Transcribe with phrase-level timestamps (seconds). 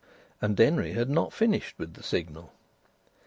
[0.41, 2.51] And Denry had not finished with the Signal.